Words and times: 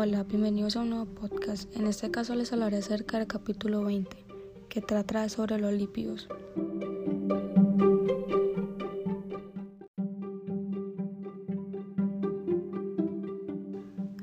Hola, 0.00 0.22
bienvenidos 0.22 0.76
a 0.76 0.82
un 0.82 0.90
nuevo 0.90 1.06
podcast. 1.06 1.74
En 1.76 1.88
este 1.88 2.08
caso 2.08 2.36
les 2.36 2.52
hablaré 2.52 2.76
acerca 2.76 3.18
del 3.18 3.26
capítulo 3.26 3.82
20, 3.82 4.16
que 4.68 4.80
trata 4.80 5.28
sobre 5.28 5.58
los 5.58 5.72
lípidos. 5.72 6.28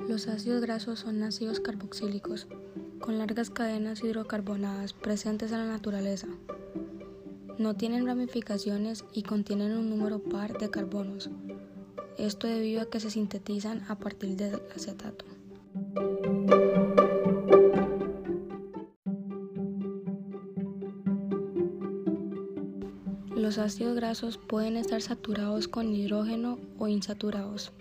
Los 0.07 0.29
ácidos 0.29 0.61
grasos 0.61 0.99
son 0.99 1.21
ácidos 1.23 1.59
carboxílicos, 1.59 2.47
con 3.01 3.17
largas 3.17 3.49
cadenas 3.49 4.01
hidrocarbonadas 4.01 4.93
presentes 4.93 5.51
en 5.51 5.57
la 5.57 5.67
naturaleza. 5.67 6.29
No 7.59 7.75
tienen 7.75 8.05
ramificaciones 8.05 9.03
y 9.11 9.23
contienen 9.23 9.73
un 9.73 9.89
número 9.89 10.23
par 10.23 10.57
de 10.57 10.69
carbonos. 10.69 11.29
Esto 12.17 12.47
debido 12.47 12.81
a 12.81 12.89
que 12.89 13.01
se 13.01 13.09
sintetizan 13.09 13.83
a 13.89 13.99
partir 13.99 14.37
del 14.37 14.61
acetato. 14.73 15.25
Los 23.35 23.59
ácidos 23.59 23.95
grasos 23.95 24.37
pueden 24.37 24.75
estar 24.75 25.01
saturados 25.01 25.67
con 25.67 25.93
hidrógeno 25.93 26.57
o 26.79 26.87
insaturados. 26.87 27.73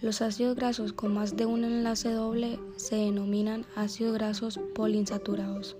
Los 0.00 0.22
ácidos 0.22 0.56
grasos 0.56 0.92
con 0.92 1.12
más 1.12 1.36
de 1.36 1.44
un 1.44 1.64
enlace 1.64 2.12
doble 2.12 2.58
se 2.76 2.96
denominan 2.96 3.66
ácidos 3.74 4.14
grasos 4.14 4.60
poliinsaturados. 4.74 5.76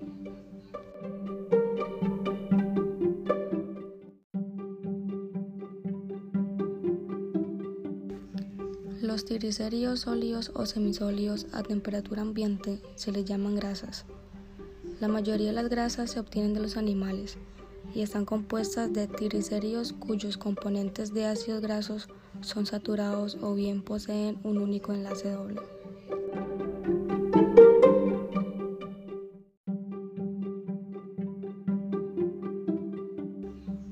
Los 9.03 9.25
triglicéridos 9.25 10.01
sólidos 10.01 10.53
o 10.55 10.67
semisólidos 10.67 11.47
a 11.53 11.63
temperatura 11.63 12.21
ambiente 12.21 12.83
se 12.97 13.11
les 13.11 13.25
llaman 13.25 13.57
grasas. 13.57 14.05
La 15.01 15.09
mayoría 15.09 15.47
de 15.47 15.53
las 15.55 15.71
grasas 15.71 16.11
se 16.11 16.21
obtienen 16.21 16.53
de 16.53 16.61
los 16.61 16.77
animales 16.77 17.39
y 17.95 18.03
están 18.03 18.27
compuestas 18.27 18.93
de 18.93 19.07
triglicéridos 19.07 19.95
cuyos 19.95 20.37
componentes 20.37 21.15
de 21.15 21.25
ácidos 21.25 21.63
grasos 21.63 22.09
son 22.43 22.67
saturados 22.67 23.39
o 23.41 23.55
bien 23.55 23.81
poseen 23.81 24.39
un 24.45 24.59
único 24.59 24.93
enlace 24.93 25.31
doble. 25.31 25.63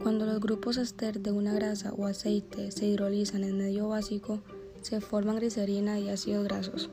Cuando 0.03 0.27
los 0.27 0.39
grupos 0.39 0.77
ester 0.77 1.20
de 1.20 1.33
una 1.33 1.55
grasa 1.55 1.95
o 1.95 2.06
aceite 2.06 2.70
se 2.72 2.84
hidrolizan 2.84 3.43
en 3.43 3.56
medio 3.56 3.89
básico, 3.89 4.43
se 4.83 5.01
forman 5.01 5.37
glicerina 5.37 5.98
y 5.98 6.09
ácidos 6.09 6.45
grasos. 6.45 6.91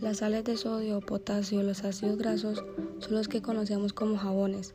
Las 0.00 0.18
sales 0.18 0.44
de 0.44 0.56
sodio, 0.56 1.00
potasio 1.00 1.62
los 1.62 1.84
ácidos 1.84 2.16
grasos 2.16 2.64
son 3.00 3.14
los 3.14 3.28
que 3.28 3.42
conocemos 3.42 3.92
como 3.92 4.16
jabones. 4.16 4.74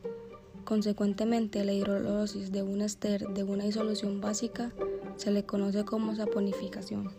Consecuentemente, 0.64 1.64
la 1.64 1.72
hidrolisis 1.72 2.52
de 2.52 2.62
un 2.62 2.80
ester 2.80 3.26
de 3.28 3.42
una 3.44 3.64
disolución 3.64 4.20
básica 4.20 4.72
se 5.16 5.30
le 5.30 5.44
conoce 5.44 5.84
como 5.84 6.14
saponificación. 6.14 7.10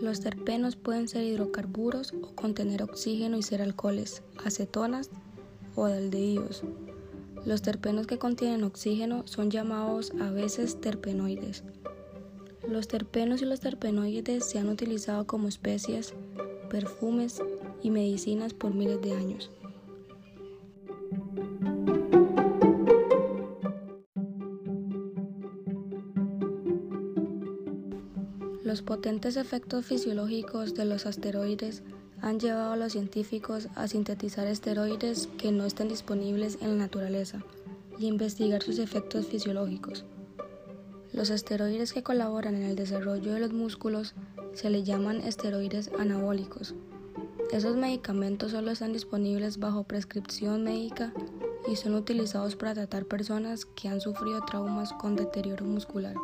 Los 0.00 0.20
terpenos 0.20 0.76
pueden 0.76 1.06
ser 1.06 1.22
hidrocarburos 1.24 2.12
o 2.20 2.34
contener 2.34 2.82
oxígeno 2.82 3.38
y 3.38 3.42
ser 3.42 3.62
alcoholes, 3.62 4.22
acetonas 4.44 5.10
o 5.80 5.86
aldehídos. 5.86 6.62
Los 7.46 7.62
terpenos 7.62 8.06
que 8.06 8.18
contienen 8.18 8.64
oxígeno 8.64 9.26
son 9.26 9.50
llamados 9.50 10.12
a 10.20 10.30
veces 10.30 10.78
terpenoides. 10.78 11.64
Los 12.68 12.86
terpenos 12.86 13.40
y 13.40 13.46
los 13.46 13.60
terpenoides 13.60 14.44
se 14.44 14.58
han 14.58 14.68
utilizado 14.68 15.26
como 15.26 15.48
especias, 15.48 16.12
perfumes 16.68 17.42
y 17.82 17.90
medicinas 17.90 18.52
por 18.52 18.74
miles 18.74 19.00
de 19.00 19.14
años. 19.14 19.50
Los 28.62 28.82
potentes 28.82 29.36
efectos 29.36 29.86
fisiológicos 29.86 30.74
de 30.74 30.84
los 30.84 31.06
asteroides 31.06 31.82
han 32.22 32.38
llevado 32.38 32.72
a 32.72 32.76
los 32.76 32.92
científicos 32.92 33.68
a 33.74 33.88
sintetizar 33.88 34.46
esteroides 34.46 35.28
que 35.38 35.52
no 35.52 35.64
estén 35.64 35.88
disponibles 35.88 36.58
en 36.60 36.70
la 36.70 36.84
naturaleza 36.84 37.42
y 37.98 38.06
investigar 38.06 38.62
sus 38.62 38.78
efectos 38.78 39.26
fisiológicos. 39.26 40.04
Los 41.12 41.30
esteroides 41.30 41.92
que 41.92 42.02
colaboran 42.02 42.54
en 42.54 42.62
el 42.62 42.76
desarrollo 42.76 43.32
de 43.32 43.40
los 43.40 43.52
músculos 43.52 44.14
se 44.54 44.70
le 44.70 44.82
llaman 44.82 45.20
esteroides 45.20 45.90
anabólicos. 45.98 46.74
Esos 47.52 47.76
medicamentos 47.76 48.52
solo 48.52 48.70
están 48.70 48.92
disponibles 48.92 49.58
bajo 49.58 49.84
prescripción 49.84 50.62
médica 50.62 51.12
y 51.70 51.76
son 51.76 51.94
utilizados 51.94 52.54
para 52.54 52.74
tratar 52.74 53.06
personas 53.06 53.64
que 53.64 53.88
han 53.88 54.00
sufrido 54.00 54.40
traumas 54.44 54.92
con 54.92 55.16
deterioro 55.16 55.64
muscular. 55.64 56.14